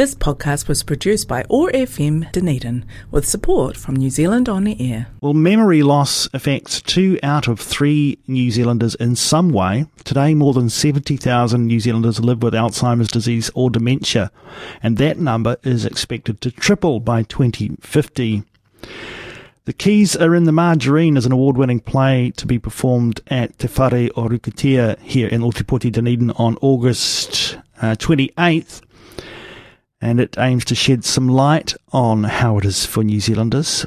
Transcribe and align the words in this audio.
This 0.00 0.14
podcast 0.14 0.66
was 0.66 0.82
produced 0.82 1.28
by 1.28 1.44
OAR 1.50 1.70
FM 1.72 2.32
Dunedin 2.32 2.86
with 3.10 3.28
support 3.28 3.76
from 3.76 3.96
New 3.96 4.08
Zealand 4.08 4.48
On 4.48 4.66
Air. 4.66 5.08
Well, 5.20 5.34
memory 5.34 5.82
loss 5.82 6.26
affects 6.32 6.80
two 6.80 7.18
out 7.22 7.48
of 7.48 7.60
three 7.60 8.18
New 8.26 8.50
Zealanders 8.50 8.94
in 8.94 9.14
some 9.14 9.50
way. 9.50 9.84
Today, 10.04 10.32
more 10.32 10.54
than 10.54 10.70
70,000 10.70 11.66
New 11.66 11.80
Zealanders 11.80 12.18
live 12.18 12.42
with 12.42 12.54
Alzheimer's 12.54 13.08
disease 13.08 13.50
or 13.54 13.68
dementia, 13.68 14.32
and 14.82 14.96
that 14.96 15.18
number 15.18 15.58
is 15.64 15.84
expected 15.84 16.40
to 16.40 16.50
triple 16.50 16.98
by 16.98 17.22
2050. 17.24 18.44
The 19.66 19.72
Keys 19.74 20.16
Are 20.16 20.34
in 20.34 20.44
the 20.44 20.50
Margarine 20.50 21.18
is 21.18 21.26
an 21.26 21.32
award-winning 21.32 21.80
play 21.80 22.32
to 22.38 22.46
be 22.46 22.58
performed 22.58 23.20
at 23.26 23.58
Te 23.58 23.68
Whare 23.68 24.08
o 24.16 24.28
here 25.02 25.28
in 25.28 25.42
Ōtepoti, 25.42 25.92
Dunedin 25.92 26.30
on 26.30 26.56
August 26.62 27.58
uh, 27.82 27.96
28th 27.96 28.80
and 30.00 30.20
it 30.20 30.36
aims 30.38 30.64
to 30.66 30.74
shed 30.74 31.04
some 31.04 31.28
light 31.28 31.74
on 31.92 32.24
how 32.24 32.58
it 32.58 32.64
is 32.64 32.86
for 32.86 33.04
New 33.04 33.20
Zealanders. 33.20 33.86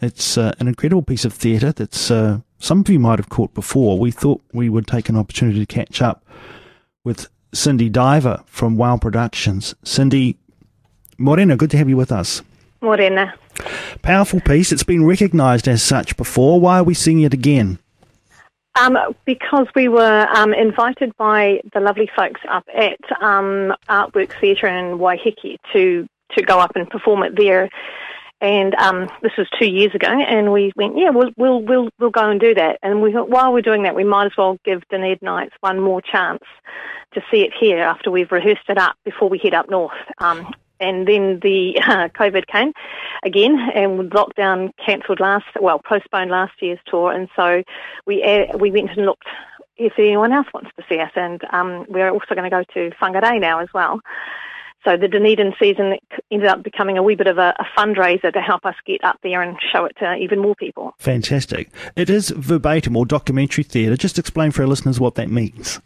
It's 0.00 0.36
uh, 0.36 0.52
an 0.58 0.68
incredible 0.68 1.02
piece 1.02 1.24
of 1.24 1.32
theatre 1.32 1.72
that 1.72 2.10
uh, 2.10 2.40
some 2.58 2.80
of 2.80 2.88
you 2.88 2.98
might 2.98 3.18
have 3.18 3.28
caught 3.28 3.54
before. 3.54 3.98
We 3.98 4.10
thought 4.10 4.42
we 4.52 4.68
would 4.68 4.86
take 4.86 5.08
an 5.08 5.16
opportunity 5.16 5.60
to 5.60 5.66
catch 5.66 6.02
up 6.02 6.24
with 7.04 7.28
Cindy 7.52 7.88
Diver 7.88 8.42
from 8.46 8.76
Wow 8.76 8.96
Productions. 8.96 9.74
Cindy, 9.84 10.36
Morena, 11.16 11.56
good 11.56 11.70
to 11.70 11.78
have 11.78 11.88
you 11.88 11.96
with 11.96 12.10
us. 12.10 12.42
Morena. 12.80 13.34
Powerful 14.02 14.40
piece. 14.40 14.72
It's 14.72 14.82
been 14.82 15.06
recognised 15.06 15.68
as 15.68 15.82
such 15.82 16.16
before. 16.16 16.60
Why 16.60 16.80
are 16.80 16.84
we 16.84 16.94
seeing 16.94 17.20
it 17.20 17.32
again? 17.32 17.78
Um, 18.76 18.98
because 19.24 19.68
we 19.76 19.88
were 19.88 20.26
um, 20.34 20.52
invited 20.52 21.16
by 21.16 21.60
the 21.72 21.80
lovely 21.80 22.10
folks 22.16 22.40
up 22.50 22.64
at 22.74 22.98
um, 23.22 23.72
Artwork 23.88 24.32
Theatre 24.40 24.66
in 24.66 24.98
Waiheke 24.98 25.58
to 25.72 26.08
to 26.36 26.42
go 26.42 26.58
up 26.58 26.74
and 26.74 26.88
perform 26.90 27.22
it 27.22 27.36
there. 27.36 27.70
And 28.40 28.74
um, 28.74 29.08
this 29.22 29.32
was 29.38 29.46
two 29.58 29.70
years 29.70 29.94
ago, 29.94 30.08
and 30.08 30.52
we 30.52 30.72
went, 30.76 30.98
yeah, 30.98 31.10
we'll 31.10 31.30
we'll 31.36 31.62
we'll 31.62 31.88
we'll 32.00 32.10
go 32.10 32.28
and 32.28 32.40
do 32.40 32.52
that. 32.54 32.78
And 32.82 33.00
we 33.00 33.12
thought, 33.12 33.30
while 33.30 33.52
we're 33.52 33.62
doing 33.62 33.84
that, 33.84 33.94
we 33.94 34.04
might 34.04 34.26
as 34.26 34.32
well 34.36 34.58
give 34.64 34.82
Dunedinites 34.92 35.52
one 35.60 35.78
more 35.80 36.02
chance 36.02 36.42
to 37.14 37.22
see 37.30 37.42
it 37.42 37.52
here 37.58 37.78
after 37.78 38.10
we've 38.10 38.32
rehearsed 38.32 38.68
it 38.68 38.76
up 38.76 38.96
before 39.04 39.28
we 39.28 39.38
head 39.38 39.54
up 39.54 39.70
north. 39.70 39.92
And 40.80 41.06
then 41.06 41.40
the 41.40 41.78
uh, 41.86 42.08
COVID 42.08 42.46
came 42.46 42.72
again, 43.24 43.58
and 43.74 44.10
lockdown 44.10 44.70
cancelled 44.84 45.20
last, 45.20 45.46
well, 45.60 45.80
postponed 45.84 46.30
last 46.30 46.52
year's 46.60 46.80
tour, 46.86 47.12
and 47.12 47.28
so 47.36 47.62
we 48.06 48.22
uh, 48.22 48.56
we 48.58 48.70
went 48.70 48.90
and 48.90 49.06
looked 49.06 49.26
if 49.76 49.94
anyone 49.98 50.32
else 50.32 50.46
wants 50.54 50.70
to 50.76 50.84
see 50.88 50.98
us, 51.00 51.10
and 51.16 51.42
um, 51.50 51.84
we're 51.88 52.10
also 52.10 52.34
going 52.34 52.48
to 52.48 52.50
go 52.50 52.62
to 52.74 52.94
Whangarei 52.96 53.40
now 53.40 53.58
as 53.58 53.68
well. 53.74 54.00
So 54.84 54.98
the 54.98 55.08
Dunedin 55.08 55.54
season 55.58 55.96
ended 56.30 56.48
up 56.48 56.62
becoming 56.62 56.98
a 56.98 57.02
wee 57.02 57.14
bit 57.14 57.26
of 57.26 57.38
a, 57.38 57.54
a, 57.58 57.64
fundraiser 57.76 58.30
to 58.30 58.40
help 58.40 58.66
us 58.66 58.74
get 58.86 59.02
up 59.02 59.18
there 59.22 59.40
and 59.40 59.56
show 59.72 59.86
it 59.86 59.96
to 59.98 60.14
even 60.16 60.40
more 60.40 60.54
people. 60.54 60.94
Fantastic. 60.98 61.70
It 61.96 62.10
is 62.10 62.28
verbatim 62.30 62.94
or 62.94 63.06
documentary 63.06 63.64
theatre. 63.64 63.96
Just 63.96 64.18
explain 64.18 64.50
for 64.50 64.62
our 64.62 64.68
listeners 64.68 65.00
what 65.00 65.14
that 65.14 65.30
means. 65.30 65.80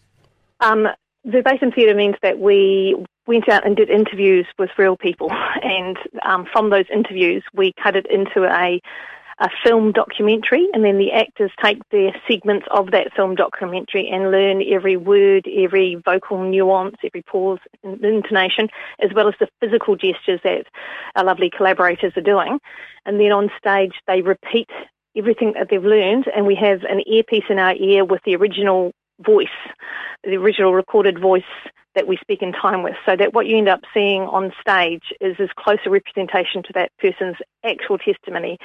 Um, 0.60 0.88
verbatim 1.24 1.70
theatre 1.70 1.94
means 1.94 2.16
that 2.22 2.40
we 2.40 2.96
went 3.28 3.48
out 3.48 3.64
and 3.64 3.76
did 3.76 3.90
interviews 3.90 4.46
with 4.58 4.70
real 4.76 4.96
people, 4.96 5.30
and 5.62 5.96
um, 6.24 6.46
from 6.52 6.70
those 6.70 6.86
interviews, 6.92 7.44
we 7.54 7.72
cut 7.80 7.94
it 7.94 8.06
into 8.10 8.44
a 8.44 8.80
a 9.40 9.48
film 9.64 9.92
documentary, 9.92 10.66
and 10.72 10.84
then 10.84 10.98
the 10.98 11.12
actors 11.12 11.52
take 11.62 11.78
their 11.90 12.10
segments 12.28 12.66
of 12.72 12.90
that 12.90 13.12
film 13.14 13.36
documentary 13.36 14.08
and 14.08 14.32
learn 14.32 14.62
every 14.68 14.96
word, 14.96 15.46
every 15.46 15.94
vocal 16.04 16.42
nuance, 16.42 16.96
every 17.04 17.22
pause, 17.22 17.60
intonation, 17.84 18.68
as 19.00 19.10
well 19.14 19.28
as 19.28 19.34
the 19.38 19.46
physical 19.60 19.94
gestures 19.94 20.40
that 20.42 20.64
our 21.14 21.24
lovely 21.24 21.50
collaborators 21.56 22.12
are 22.16 22.20
doing. 22.20 22.58
And 23.06 23.20
then 23.20 23.30
on 23.30 23.48
stage, 23.56 23.92
they 24.08 24.22
repeat 24.22 24.68
everything 25.16 25.52
that 25.54 25.68
they've 25.70 25.84
learned, 25.84 26.26
and 26.34 26.44
we 26.44 26.56
have 26.56 26.82
an 26.82 27.02
earpiece 27.06 27.44
in 27.48 27.60
our 27.60 27.74
ear 27.74 28.04
with 28.04 28.22
the 28.24 28.34
original 28.34 28.92
voice, 29.20 29.46
the 30.24 30.36
original 30.36 30.74
recorded 30.74 31.20
voice 31.20 31.42
that 31.94 32.06
we 32.06 32.16
speak 32.18 32.42
in 32.42 32.52
time 32.52 32.82
with, 32.82 32.94
so 33.04 33.16
that 33.16 33.34
what 33.34 33.46
you 33.46 33.58
end 33.58 33.68
up 33.68 33.80
seeing 33.92 34.22
on 34.22 34.52
stage 34.60 35.02
is 35.20 35.36
as 35.40 35.48
close 35.58 35.78
a 35.86 35.90
representation 35.90 36.62
to 36.62 36.72
that 36.74 36.92
person's 36.98 37.36
actual 37.64 37.98
testimony 37.98 38.58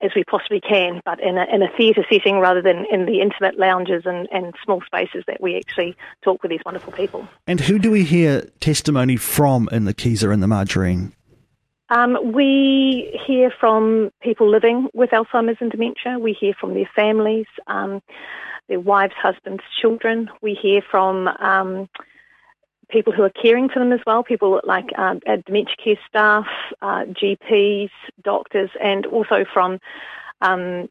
as 0.00 0.10
we 0.14 0.22
possibly 0.24 0.60
can, 0.60 1.00
but 1.04 1.18
in 1.20 1.38
a, 1.38 1.46
in 1.52 1.62
a 1.62 1.68
theatre 1.76 2.04
setting 2.10 2.38
rather 2.38 2.62
than 2.62 2.84
in 2.90 3.06
the 3.06 3.20
intimate 3.20 3.58
lounges 3.58 4.02
and, 4.06 4.28
and 4.30 4.54
small 4.64 4.80
spaces 4.86 5.24
that 5.26 5.40
we 5.40 5.56
actually 5.56 5.96
talk 6.22 6.42
with 6.42 6.50
these 6.50 6.60
wonderful 6.64 6.92
people. 6.92 7.26
And 7.46 7.60
who 7.60 7.78
do 7.78 7.90
we 7.90 8.04
hear 8.04 8.42
testimony 8.60 9.16
from 9.16 9.68
in 9.72 9.86
the 9.86 9.94
Keys 9.94 10.22
and 10.22 10.42
the 10.42 10.46
Margarine? 10.46 11.14
Um, 11.90 12.32
we 12.32 13.18
hear 13.26 13.50
from 13.58 14.10
people 14.20 14.48
living 14.48 14.88
with 14.92 15.10
Alzheimer's 15.10 15.56
and 15.60 15.70
dementia. 15.70 16.18
We 16.18 16.34
hear 16.34 16.52
from 16.60 16.74
their 16.74 16.88
families, 16.94 17.46
um, 17.66 18.02
their 18.68 18.80
wives, 18.80 19.14
husbands, 19.20 19.62
children. 19.80 20.30
We 20.42 20.54
hear 20.54 20.82
from 20.90 21.28
um, 21.28 21.88
people 22.90 23.12
who 23.12 23.22
are 23.22 23.30
caring 23.30 23.68
for 23.68 23.78
them 23.78 23.92
as 23.92 24.00
well, 24.06 24.22
people 24.22 24.60
like 24.64 24.86
uh, 24.96 25.14
dementia 25.46 25.76
care 25.82 25.98
staff, 26.08 26.46
uh, 26.82 27.04
GPs, 27.04 27.90
doctors, 28.22 28.70
and 28.82 29.06
also 29.06 29.44
from 29.52 29.78
um, 30.40 30.88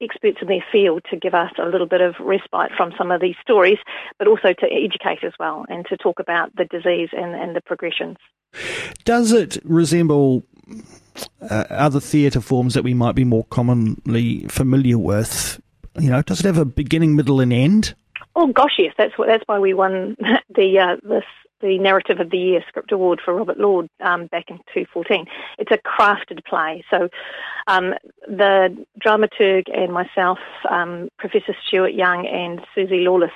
experts 0.00 0.38
in 0.40 0.48
their 0.48 0.64
field 0.72 1.02
to 1.10 1.16
give 1.16 1.34
us 1.34 1.52
a 1.58 1.66
little 1.66 1.86
bit 1.86 2.00
of 2.00 2.14
respite 2.20 2.72
from 2.76 2.92
some 2.96 3.10
of 3.10 3.20
these 3.20 3.36
stories, 3.42 3.78
but 4.18 4.26
also 4.26 4.52
to 4.52 4.66
educate 4.66 5.24
as 5.24 5.32
well 5.38 5.64
and 5.68 5.86
to 5.86 5.96
talk 5.96 6.18
about 6.18 6.54
the 6.56 6.64
disease 6.64 7.10
and, 7.12 7.34
and 7.34 7.54
the 7.54 7.60
progressions. 7.60 8.16
Does 9.04 9.32
it 9.32 9.58
resemble 9.64 10.44
uh, 11.42 11.64
other 11.70 12.00
theatre 12.00 12.40
forms 12.40 12.74
that 12.74 12.82
we 12.82 12.94
might 12.94 13.14
be 13.14 13.24
more 13.24 13.44
commonly 13.44 14.46
familiar 14.48 14.98
with? 14.98 15.60
You 16.00 16.10
know, 16.10 16.22
does 16.22 16.40
it 16.40 16.46
have 16.46 16.58
a 16.58 16.64
beginning, 16.64 17.16
middle, 17.16 17.40
and 17.40 17.52
end? 17.52 17.94
Oh 18.34 18.46
gosh, 18.46 18.74
yes. 18.78 18.94
That's 18.96 19.16
what, 19.18 19.28
that's 19.28 19.44
why 19.46 19.58
we 19.58 19.74
won 19.74 20.16
the 20.54 20.78
uh, 20.78 20.96
this 21.02 21.24
the 21.60 21.78
narrative 21.78 22.20
of 22.20 22.30
the 22.30 22.38
year 22.38 22.64
script 22.68 22.90
award 22.90 23.20
for 23.22 23.34
Robert 23.34 23.58
Lord 23.58 23.88
um, 24.00 24.26
back 24.28 24.44
in 24.48 24.56
2014. 24.74 25.26
It's 25.58 25.70
a 25.70 25.76
crafted 25.76 26.42
play. 26.46 26.82
So 26.90 27.10
um, 27.66 27.92
the 28.26 28.86
dramaturg 28.98 29.64
and 29.70 29.92
myself, 29.92 30.38
um, 30.70 31.10
Professor 31.18 31.54
Stuart 31.66 31.92
Young 31.92 32.26
and 32.26 32.60
Susie 32.74 33.00
Lawless, 33.00 33.30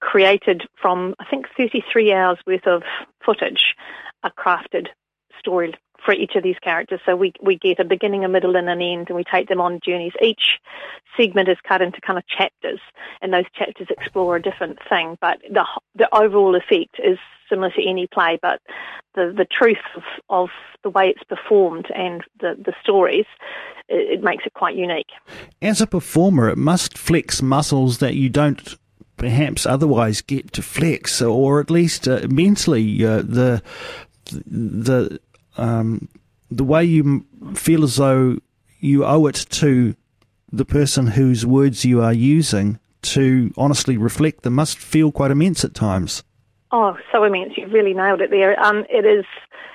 created 0.00 0.62
from 0.80 1.14
I 1.18 1.24
think 1.28 1.46
33 1.56 2.12
hours 2.12 2.38
worth 2.46 2.66
of 2.66 2.82
footage 3.24 3.74
a 4.22 4.30
crafted 4.30 4.88
story 5.38 5.74
for 6.04 6.14
each 6.14 6.34
of 6.34 6.42
these 6.42 6.58
characters. 6.62 7.00
So 7.04 7.16
we, 7.16 7.32
we 7.42 7.56
get 7.56 7.78
a 7.78 7.84
beginning, 7.84 8.24
a 8.24 8.28
middle, 8.28 8.56
and 8.56 8.68
an 8.68 8.80
end, 8.80 9.08
and 9.08 9.16
we 9.16 9.24
take 9.24 9.48
them 9.48 9.60
on 9.60 9.80
journeys. 9.84 10.12
Each 10.22 10.58
segment 11.16 11.48
is 11.48 11.58
cut 11.66 11.82
into 11.82 12.00
kind 12.00 12.18
of 12.18 12.26
chapters, 12.26 12.80
and 13.20 13.32
those 13.32 13.44
chapters 13.54 13.88
explore 13.90 14.36
a 14.36 14.42
different 14.42 14.78
thing. 14.88 15.18
But 15.20 15.38
the 15.50 15.64
the 15.94 16.08
overall 16.14 16.54
effect 16.54 16.96
is 17.02 17.18
similar 17.48 17.70
to 17.70 17.88
any 17.88 18.06
play, 18.06 18.38
but 18.40 18.60
the 19.14 19.32
the 19.36 19.46
truth 19.50 19.78
of, 19.96 20.02
of 20.28 20.48
the 20.82 20.90
way 20.90 21.08
it's 21.08 21.24
performed 21.24 21.86
and 21.94 22.22
the 22.40 22.56
the 22.64 22.72
stories, 22.82 23.26
it, 23.88 24.18
it 24.18 24.22
makes 24.22 24.44
it 24.46 24.54
quite 24.54 24.76
unique. 24.76 25.10
As 25.60 25.80
a 25.80 25.86
performer, 25.86 26.48
it 26.48 26.58
must 26.58 26.96
flex 26.96 27.42
muscles 27.42 27.98
that 27.98 28.14
you 28.14 28.28
don't 28.28 28.76
perhaps 29.16 29.66
otherwise 29.66 30.22
get 30.22 30.52
to 30.54 30.62
flex, 30.62 31.20
or 31.20 31.60
at 31.60 31.70
least 31.70 32.08
uh, 32.08 32.26
mentally, 32.30 33.04
uh, 33.04 33.18
the 33.18 33.62
the 34.46 35.20
um, 35.60 36.08
the 36.50 36.64
way 36.64 36.84
you 36.84 37.26
feel 37.54 37.84
as 37.84 37.96
though 37.96 38.38
you 38.80 39.04
owe 39.04 39.26
it 39.26 39.46
to 39.50 39.94
the 40.50 40.64
person 40.64 41.08
whose 41.08 41.46
words 41.46 41.84
you 41.84 42.02
are 42.02 42.12
using 42.12 42.78
to 43.02 43.52
honestly 43.56 43.96
reflect 43.96 44.42
them 44.42 44.54
must 44.54 44.78
feel 44.78 45.12
quite 45.12 45.30
immense 45.30 45.64
at 45.64 45.74
times. 45.74 46.24
Oh, 46.72 46.96
so 47.12 47.24
immense! 47.24 47.54
You've 47.56 47.72
really 47.72 47.94
nailed 47.94 48.20
it 48.20 48.30
there. 48.30 48.58
Um, 48.60 48.84
it 48.88 49.04
is, 49.04 49.24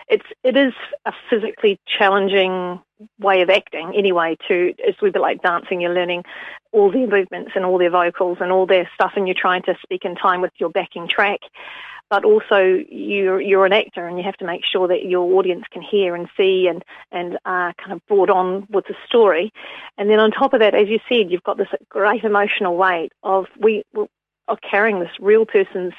it's, 0.07 0.25
it 0.43 0.55
is 0.55 0.73
a 1.05 1.11
physically 1.29 1.79
challenging 1.85 2.81
way 3.19 3.41
of 3.41 3.49
acting. 3.49 3.93
Anyway, 3.97 4.37
to 4.47 4.73
it's 4.77 4.97
a 5.01 5.11
bit 5.11 5.21
like 5.21 5.41
dancing. 5.41 5.81
You're 5.81 5.93
learning 5.93 6.23
all 6.71 6.91
their 6.91 7.07
movements 7.07 7.51
and 7.55 7.65
all 7.65 7.77
their 7.77 7.89
vocals 7.89 8.37
and 8.39 8.51
all 8.51 8.65
their 8.65 8.89
stuff, 8.93 9.13
and 9.15 9.27
you're 9.27 9.35
trying 9.39 9.63
to 9.63 9.75
speak 9.83 10.05
in 10.05 10.15
time 10.15 10.41
with 10.41 10.53
your 10.57 10.69
backing 10.69 11.07
track 11.09 11.39
but 12.09 12.23
also 12.23 12.83
you're 12.89 13.41
you're 13.41 13.65
an 13.65 13.73
actor 13.73 14.07
and 14.07 14.17
you 14.17 14.23
have 14.23 14.37
to 14.37 14.45
make 14.45 14.61
sure 14.63 14.87
that 14.87 15.05
your 15.05 15.37
audience 15.37 15.65
can 15.71 15.81
hear 15.81 16.15
and 16.15 16.27
see 16.37 16.67
and 16.69 16.83
and 17.11 17.37
are 17.45 17.73
kind 17.73 17.91
of 17.93 18.05
brought 18.07 18.29
on 18.29 18.67
with 18.69 18.85
the 18.87 18.95
story. 19.07 19.51
And 19.97 20.09
then 20.09 20.19
on 20.19 20.31
top 20.31 20.53
of 20.53 20.59
that, 20.59 20.75
as 20.75 20.87
you 20.87 20.99
said, 21.09 21.31
you've 21.31 21.43
got 21.43 21.57
this 21.57 21.67
great 21.89 22.23
emotional 22.23 22.77
weight 22.77 23.11
of 23.23 23.45
we 23.59 23.83
of 24.47 24.59
carrying 24.69 24.99
this 24.99 25.09
real 25.19 25.45
person's 25.45 25.93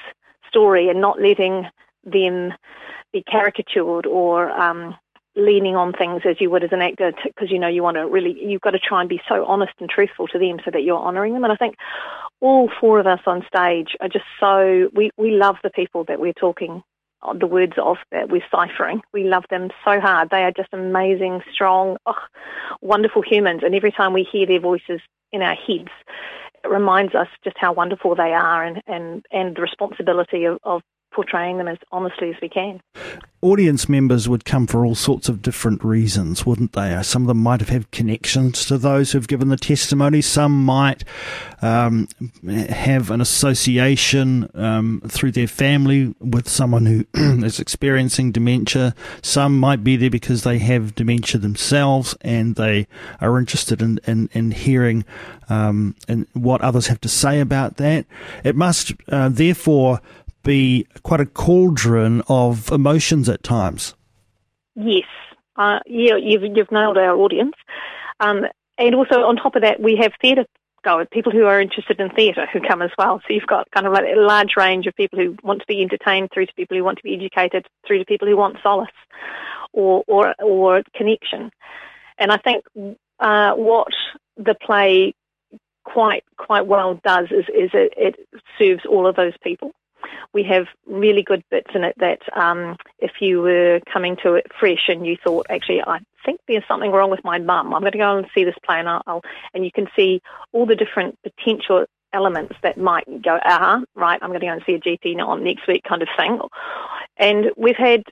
story 0.57 0.89
and 0.89 0.99
not 0.99 1.21
letting 1.21 1.65
them 2.03 2.53
be 3.13 3.23
caricatured 3.23 4.05
or 4.05 4.49
um, 4.51 4.95
leaning 5.35 5.75
on 5.75 5.93
things 5.93 6.21
as 6.27 6.35
you 6.39 6.49
would 6.49 6.63
as 6.63 6.71
an 6.71 6.81
actor 6.81 7.11
because 7.23 7.51
you 7.51 7.59
know 7.59 7.67
you 7.67 7.83
want 7.83 7.95
to 7.95 8.07
really 8.07 8.35
you've 8.41 8.61
got 8.61 8.71
to 8.71 8.79
try 8.79 9.01
and 9.01 9.09
be 9.09 9.21
so 9.29 9.45
honest 9.45 9.73
and 9.79 9.89
truthful 9.89 10.27
to 10.27 10.39
them 10.39 10.57
so 10.65 10.71
that 10.71 10.83
you're 10.83 10.97
honouring 10.97 11.33
them 11.33 11.43
and 11.43 11.53
I 11.53 11.55
think 11.55 11.75
all 12.41 12.69
four 12.81 12.99
of 12.99 13.07
us 13.07 13.19
on 13.27 13.45
stage 13.47 13.95
are 14.01 14.09
just 14.09 14.25
so 14.39 14.89
we, 14.93 15.11
we 15.17 15.31
love 15.31 15.57
the 15.63 15.69
people 15.69 16.05
that 16.05 16.19
we're 16.19 16.33
talking 16.33 16.83
the 17.39 17.47
words 17.47 17.73
of 17.77 17.97
that 18.11 18.29
we're 18.29 18.45
ciphering. 18.51 19.01
We 19.13 19.23
love 19.23 19.43
them 19.49 19.69
so 19.83 19.99
hard. 19.99 20.29
They 20.29 20.43
are 20.43 20.51
just 20.51 20.69
amazing, 20.71 21.41
strong, 21.51 21.97
oh, 22.05 22.13
wonderful 22.81 23.21
humans. 23.21 23.61
And 23.63 23.75
every 23.75 23.91
time 23.91 24.13
we 24.13 24.27
hear 24.29 24.45
their 24.45 24.59
voices 24.59 25.01
in 25.31 25.41
our 25.41 25.55
heads, 25.55 25.89
it 26.67 26.73
reminds 26.73 27.15
us 27.15 27.27
just 27.43 27.57
how 27.59 27.73
wonderful 27.73 28.15
they 28.15 28.33
are 28.33 28.63
and, 28.63 28.81
and, 28.87 29.25
and 29.31 29.55
the 29.55 29.61
responsibility 29.61 30.45
of, 30.45 30.59
of 30.63 30.81
portraying 31.11 31.57
them 31.57 31.67
as 31.67 31.77
honestly 31.91 32.29
as 32.29 32.35
we 32.41 32.49
can. 32.49 32.79
Audience 33.41 33.87
members 33.87 34.27
would 34.27 34.45
come 34.45 34.65
for 34.65 34.85
all 34.85 34.95
sorts 34.95 35.29
of 35.29 35.41
different 35.41 35.83
reasons, 35.83 36.45
wouldn't 36.45 36.73
they? 36.73 36.99
Some 37.03 37.23
of 37.23 37.27
them 37.27 37.41
might 37.41 37.59
have 37.59 37.69
had 37.69 37.91
connections 37.91 38.65
to 38.65 38.77
those 38.77 39.11
who've 39.11 39.27
given 39.27 39.49
the 39.49 39.57
testimony. 39.57 40.21
Some 40.21 40.65
might 40.65 41.03
um, 41.61 42.07
have 42.47 43.11
an 43.11 43.21
association 43.21 44.49
um, 44.55 45.01
through 45.07 45.31
their 45.31 45.47
family 45.47 46.15
with 46.19 46.49
someone 46.49 46.85
who 46.85 47.05
is 47.45 47.59
experiencing 47.59 48.31
dementia. 48.31 48.95
Some 49.21 49.59
might 49.59 49.83
be 49.83 49.97
there 49.97 50.09
because 50.09 50.43
they 50.43 50.57
have 50.59 50.95
dementia 50.95 51.39
themselves 51.39 52.15
and 52.21 52.55
they 52.55 52.87
are 53.21 53.37
interested 53.37 53.81
in, 53.81 53.99
in, 54.07 54.29
in 54.33 54.51
hearing 54.51 55.05
um, 55.49 55.95
and 56.07 56.27
what 56.33 56.61
others 56.61 56.87
have 56.87 57.01
to 57.01 57.09
say 57.09 57.39
about 57.39 57.77
that. 57.77 58.05
It 58.43 58.55
must 58.55 58.93
uh, 59.09 59.29
therefore 59.29 60.01
be 60.47 60.87
quite 61.03 61.19
a 61.19 61.25
cauldron 61.25 62.23
of 62.27 62.71
emotions 62.71 63.29
at 63.29 63.43
times. 63.43 63.93
Yes, 64.75 65.05
uh, 65.57 65.79
yeah, 65.85 66.15
you've, 66.15 66.43
you've 66.55 66.71
nailed 66.71 66.97
our 66.97 67.15
audience. 67.15 67.55
Um, 68.19 68.45
and 68.77 68.95
also 68.95 69.21
on 69.21 69.35
top 69.35 69.55
of 69.55 69.63
that, 69.63 69.79
we 69.79 69.97
have 70.01 70.13
theatre 70.21 70.45
goers, 70.83 71.07
people 71.11 71.31
who 71.31 71.45
are 71.45 71.59
interested 71.59 71.99
in 71.99 72.09
theatre 72.09 72.47
who 72.51 72.61
come 72.61 72.81
as 72.81 72.91
well. 72.97 73.19
So 73.27 73.33
you've 73.33 73.47
got 73.47 73.69
kind 73.71 73.85
of 73.85 73.93
like 73.93 74.05
a 74.05 74.19
large 74.19 74.55
range 74.55 74.87
of 74.87 74.95
people 74.95 75.19
who 75.19 75.35
want 75.43 75.59
to 75.59 75.67
be 75.67 75.81
entertained 75.81 76.29
through 76.33 76.45
to 76.45 76.53
people 76.53 76.77
who 76.77 76.83
want 76.83 76.97
to 76.97 77.03
be 77.03 77.15
educated 77.15 77.65
through 77.85 77.99
to 77.99 78.05
people 78.05 78.27
who 78.27 78.37
want 78.37 78.57
solace 78.63 78.87
or, 79.73 80.03
or, 80.07 80.33
or 80.41 80.83
connection. 80.95 81.51
And 82.17 82.31
I 82.31 82.37
think 82.37 82.63
uh, 83.19 83.53
what 83.53 83.89
the 84.37 84.55
play 84.55 85.13
quite 85.83 86.23
quite 86.35 86.67
well 86.67 86.99
does 87.03 87.27
is, 87.31 87.45
is 87.47 87.71
it, 87.73 87.93
it 87.95 88.15
serves 88.59 88.85
all 88.85 89.07
of 89.07 89.15
those 89.15 89.33
people 89.41 89.71
we 90.33 90.43
have 90.43 90.67
really 90.85 91.23
good 91.23 91.43
bits 91.49 91.69
in 91.73 91.83
it 91.83 91.95
that 91.97 92.19
um, 92.37 92.77
if 92.99 93.13
you 93.19 93.41
were 93.41 93.79
coming 93.91 94.17
to 94.23 94.33
it 94.33 94.47
fresh 94.59 94.87
and 94.87 95.05
you 95.05 95.17
thought, 95.23 95.47
actually, 95.49 95.81
I 95.81 95.99
think 96.25 96.39
there's 96.47 96.67
something 96.67 96.91
wrong 96.91 97.09
with 97.09 97.23
my 97.23 97.39
mum, 97.39 97.73
I'm 97.73 97.81
going 97.81 97.91
to 97.91 97.97
go 97.97 98.17
and 98.17 98.27
see 98.33 98.43
this 98.43 98.55
play 98.63 98.79
and 98.79 98.89
I'll, 98.89 99.21
and 99.53 99.65
you 99.65 99.71
can 99.71 99.87
see 99.95 100.21
all 100.51 100.65
the 100.65 100.75
different 100.75 101.17
potential 101.23 101.85
elements 102.13 102.55
that 102.63 102.77
might 102.77 103.05
go, 103.21 103.35
uh-huh, 103.35 103.81
right, 103.95 104.19
I'm 104.21 104.29
going 104.29 104.41
to 104.41 104.45
go 104.45 104.53
and 104.53 104.63
see 104.65 104.73
a 104.73 104.79
GP 104.79 105.17
on 105.25 105.43
next 105.43 105.67
week 105.67 105.83
kind 105.83 106.01
of 106.01 106.07
thing. 106.17 106.39
And 107.17 107.51
we've 107.57 107.77
had 107.77 108.03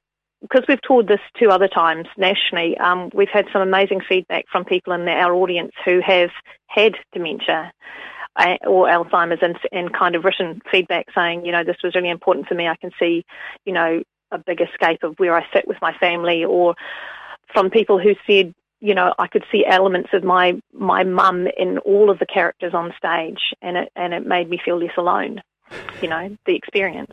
because 0.41 0.65
we've 0.67 0.81
toured 0.81 1.07
this 1.07 1.19
two 1.39 1.49
other 1.49 1.67
times 1.67 2.07
nationally, 2.17 2.77
um, 2.77 3.09
we've 3.13 3.29
had 3.29 3.45
some 3.51 3.61
amazing 3.61 4.01
feedback 4.07 4.45
from 4.51 4.63
people 4.63 4.93
in 4.93 5.07
our 5.07 5.33
audience 5.33 5.71
who 5.83 6.01
have 6.01 6.29
had 6.67 6.95
dementia 7.13 7.71
or 8.65 8.87
Alzheimer's 8.87 9.39
and, 9.41 9.57
and 9.71 9.93
kind 9.93 10.15
of 10.15 10.23
written 10.25 10.61
feedback 10.71 11.07
saying, 11.15 11.45
you 11.45 11.51
know, 11.51 11.63
this 11.63 11.77
was 11.83 11.95
really 11.95 12.09
important 12.09 12.47
for 12.47 12.55
me. 12.55 12.67
I 12.67 12.75
can 12.75 12.91
see, 12.99 13.25
you 13.65 13.73
know, 13.73 14.03
a 14.31 14.37
big 14.37 14.61
escape 14.61 15.03
of 15.03 15.15
where 15.17 15.35
I 15.35 15.45
sit 15.53 15.67
with 15.67 15.77
my 15.81 15.93
family 15.97 16.43
or 16.43 16.75
from 17.53 17.69
people 17.69 17.99
who 17.99 18.15
said, 18.27 18.53
you 18.81 18.93
know, 18.93 19.13
I 19.17 19.27
could 19.27 19.45
see 19.51 19.65
elements 19.65 20.09
of 20.13 20.23
my 20.23 20.59
my 20.73 21.03
mum 21.03 21.47
in 21.57 21.77
all 21.79 22.09
of 22.09 22.19
the 22.19 22.25
characters 22.25 22.73
on 22.73 22.93
stage, 22.97 23.39
and 23.61 23.77
it 23.77 23.91
and 23.95 24.13
it 24.13 24.27
made 24.27 24.49
me 24.49 24.59
feel 24.63 24.77
less 24.77 24.95
alone. 24.97 25.41
You 26.01 26.09
know, 26.09 26.37
the 26.45 26.55
experience. 26.55 27.11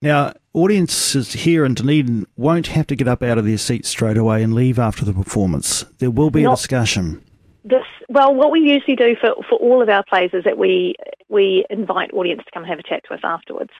Now, 0.00 0.34
audiences 0.54 1.32
here 1.32 1.64
in 1.64 1.74
Dunedin 1.74 2.26
won't 2.36 2.68
have 2.68 2.86
to 2.88 2.96
get 2.96 3.08
up 3.08 3.22
out 3.22 3.38
of 3.38 3.44
their 3.44 3.58
seats 3.58 3.88
straight 3.88 4.16
away 4.16 4.42
and 4.42 4.54
leave 4.54 4.78
after 4.78 5.04
the 5.04 5.12
performance. 5.12 5.84
There 5.98 6.10
will 6.10 6.30
be 6.30 6.42
Not, 6.42 6.52
a 6.52 6.56
discussion 6.56 7.22
this 7.66 7.82
well, 8.08 8.32
what 8.34 8.52
we 8.52 8.60
usually 8.60 8.96
do 8.96 9.16
for, 9.20 9.34
for 9.48 9.58
all 9.58 9.82
of 9.82 9.88
our 9.88 10.04
plays 10.04 10.30
is 10.32 10.44
that 10.44 10.56
we 10.56 10.94
we 11.28 11.66
invite 11.68 12.12
audience 12.12 12.42
to 12.44 12.50
come 12.52 12.62
and 12.62 12.70
have 12.70 12.78
a 12.78 12.82
chat 12.82 13.02
to 13.08 13.14
us 13.14 13.20
afterwards, 13.24 13.72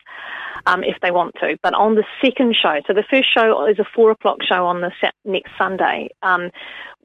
um, 0.66 0.82
if 0.82 0.96
they 1.00 1.12
want 1.12 1.36
to. 1.40 1.56
But 1.62 1.74
on 1.74 1.94
the 1.94 2.04
second 2.20 2.56
show, 2.56 2.80
so 2.86 2.92
the 2.92 3.04
first 3.08 3.32
show 3.32 3.66
is 3.66 3.78
a 3.78 3.84
four 3.94 4.10
o'clock 4.10 4.38
show 4.42 4.66
on 4.66 4.80
the 4.80 4.90
next 5.24 5.52
Sunday. 5.56 6.08
Um, 6.22 6.50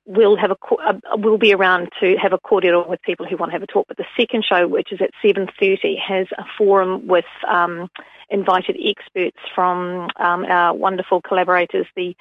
we'll 0.05 0.35
have 0.35 0.51
a, 0.51 0.57
a, 0.83 1.17
we'll 1.17 1.37
be 1.37 1.53
around 1.53 1.89
to 1.99 2.15
have 2.19 2.33
a 2.33 2.39
cordial 2.39 2.83
with 2.89 3.01
people 3.03 3.27
who 3.27 3.37
want 3.37 3.51
to 3.51 3.53
have 3.53 3.63
a 3.63 3.67
talk. 3.67 3.87
But 3.87 3.97
the 3.97 4.05
second 4.17 4.43
show, 4.43 4.67
which 4.67 4.91
is 4.91 5.01
at 5.01 5.11
seven 5.23 5.47
thirty, 5.59 5.95
has 5.97 6.25
a 6.37 6.43
forum 6.57 7.07
with 7.07 7.25
um, 7.47 7.89
invited 8.31 8.75
experts 8.83 9.37
from 9.53 10.09
um, 10.15 10.45
our 10.45 10.73
wonderful 10.73 11.21
collaborators, 11.21 11.85
the 11.95 12.15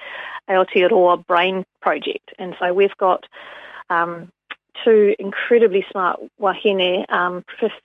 Aotearoa 0.50 1.26
Brain 1.26 1.64
Project, 1.80 2.34
and 2.38 2.54
so 2.60 2.74
we've 2.74 2.96
got. 2.98 3.24
Um, 3.88 4.30
two 4.84 5.14
incredibly 5.18 5.84
smart 5.90 6.20
wahine, 6.40 7.04
um, 7.10 7.44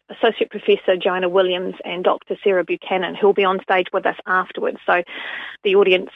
Associate 0.10 0.50
Professor 0.50 0.98
Joanna 0.98 1.30
Williams 1.30 1.76
and 1.84 2.04
Dr. 2.04 2.36
Sarah 2.44 2.64
Buchanan, 2.64 3.16
who 3.16 3.28
will 3.28 3.34
be 3.34 3.46
on 3.46 3.62
stage 3.64 3.88
with 3.94 4.06
us 4.06 4.18
afterwards. 4.26 4.78
So 4.86 5.04
the 5.64 5.76
audience 5.76 6.12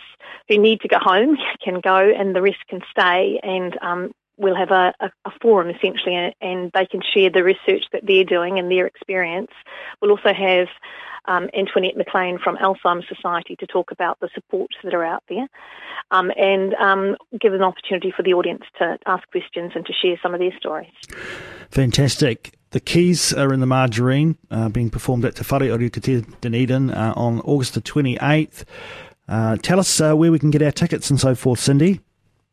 who 0.48 0.58
need 0.58 0.82
to 0.82 0.88
go 0.88 0.98
home 1.00 1.38
can 1.64 1.80
go 1.80 1.98
and 1.98 2.36
the 2.36 2.42
rest 2.42 2.60
can 2.68 2.82
stay 2.92 3.40
and 3.44 3.78
um, 3.82 4.12
we'll 4.38 4.56
have 4.56 4.72
a, 4.72 4.94
a, 5.00 5.12
a, 5.26 5.32
forum 5.42 5.70
essentially 5.70 6.34
and 6.42 6.72
they 6.74 6.86
can 6.86 7.02
share 7.14 7.30
the 7.30 7.44
research 7.44 7.84
that 7.92 8.06
they're 8.06 8.24
doing 8.24 8.58
and 8.58 8.72
their 8.72 8.88
experience. 8.88 9.52
We'll 10.02 10.12
also 10.12 10.34
have 10.34 10.68
um, 11.26 11.50
Antoinette 11.58 11.98
McLean 11.98 12.40
from 12.44 12.58
Alzheimer's 12.58 13.08
Society 13.08 13.56
to 13.58 13.68
talk 13.68 13.92
about 13.92 14.20
the 14.20 14.30
supports 14.34 14.76
that 14.84 14.94
are 14.94 15.04
out 15.04 15.24
there 15.30 15.48
um, 16.12 16.32
and 16.36 16.74
um, 16.76 17.18
give 17.40 17.54
an 17.54 17.62
opportunity 17.62 18.14
for 18.16 18.24
the 18.24 18.34
audience 18.34 18.64
to 18.80 18.98
ask 19.06 19.30
questions 19.32 19.72
and 19.76 19.86
to 19.86 19.94
share 19.94 20.20
some 20.22 20.34
of 20.34 20.40
their 20.40 20.56
stories. 20.58 20.92
Fantastic. 21.72 22.56
The 22.72 22.80
keys 22.80 23.34
are 23.34 23.52
in 23.52 23.62
the 23.62 23.66
Margarine, 23.66 24.38
uh, 24.52 24.70
being 24.70 24.90
performed 24.90 25.26
at 25.26 25.36
Te 25.36 25.44
Whare 25.44 25.72
Ori 25.72 25.90
Dunedin 25.90 26.92
uh, 26.92 27.14
on 27.16 27.42
August 27.42 27.74
the 27.74 27.82
28th. 27.82 28.64
Uh, 29.28 29.58
tell 29.58 29.80
us 29.80 30.02
uh, 30.02 30.14
where 30.16 30.32
we 30.32 30.40
can 30.40 30.52
get 30.52 30.62
our 30.62 30.72
tickets 30.72 31.10
and 31.10 31.20
so 31.20 31.36
forth, 31.36 31.60
Cindy. 31.60 32.00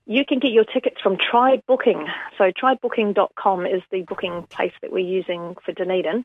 You 0.08 0.24
can 0.24 0.38
get 0.38 0.52
your 0.52 0.64
tickets 0.64 1.00
from 1.02 1.16
Try 1.18 1.60
Booking. 1.66 2.06
So 2.38 2.52
trybooking.com 2.52 3.66
is 3.66 3.82
the 3.90 4.02
booking 4.02 4.44
place 4.48 4.72
that 4.80 4.92
we're 4.92 5.00
using 5.00 5.56
for 5.64 5.72
Dunedin. 5.72 6.24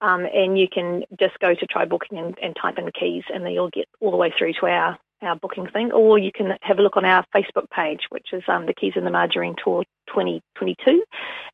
Um, 0.00 0.26
and 0.32 0.58
you 0.58 0.66
can 0.66 1.04
just 1.20 1.38
go 1.38 1.54
to 1.54 1.66
Try 1.66 1.84
Booking 1.84 2.18
and, 2.18 2.38
and 2.42 2.56
type 2.60 2.78
in 2.78 2.86
the 2.86 2.92
keys 2.92 3.24
and 3.32 3.44
then 3.44 3.52
you'll 3.52 3.68
get 3.68 3.86
all 4.00 4.10
the 4.10 4.16
way 4.16 4.32
through 4.36 4.54
to 4.54 4.66
our, 4.66 4.98
our 5.20 5.36
booking 5.36 5.66
thing. 5.66 5.92
Or 5.92 6.18
you 6.18 6.32
can 6.32 6.56
have 6.62 6.78
a 6.78 6.82
look 6.82 6.96
on 6.96 7.04
our 7.04 7.22
Facebook 7.36 7.68
page, 7.70 8.00
which 8.08 8.28
is 8.32 8.42
um, 8.48 8.64
the 8.64 8.72
Keys 8.72 8.94
in 8.96 9.04
the 9.04 9.10
Margarine 9.10 9.56
Tour 9.62 9.84
2022. 10.06 11.04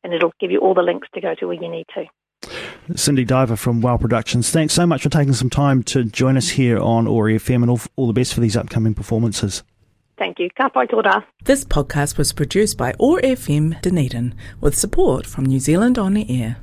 And 0.05 0.13
it'll 0.13 0.33
give 0.39 0.51
you 0.51 0.59
all 0.59 0.75
the 0.75 0.81
links 0.81 1.09
to 1.13 1.19
go 1.19 1.35
to 1.35 1.47
where 1.47 1.61
you 1.61 1.69
need 1.69 1.87
to. 1.95 2.05
Cindy 2.95 3.25
Diver 3.25 3.57
from 3.57 3.81
Wow 3.81 3.97
Productions, 3.97 4.49
thanks 4.49 4.73
so 4.73 4.85
much 4.85 5.03
for 5.03 5.09
taking 5.09 5.33
some 5.33 5.49
time 5.49 5.83
to 5.83 6.05
join 6.05 6.37
us 6.37 6.49
here 6.49 6.79
on 6.79 7.05
OAR 7.05 7.25
FM 7.25 7.63
and 7.63 7.69
all, 7.69 7.81
all 7.97 8.07
the 8.07 8.13
best 8.13 8.33
for 8.33 8.39
these 8.39 8.55
upcoming 8.55 8.93
performances. 8.93 9.63
Thank 10.17 10.39
you. 10.39 10.49
Ka 10.55 10.69
pai 10.69 10.87
This 11.43 11.65
podcast 11.65 12.17
was 12.17 12.31
produced 12.31 12.77
by 12.77 12.93
OAR 12.99 13.19
FM 13.21 13.81
Dunedin 13.81 14.33
with 14.61 14.75
support 14.75 15.25
from 15.25 15.45
New 15.45 15.59
Zealand 15.59 15.97
On 15.97 16.15
Air. 16.17 16.57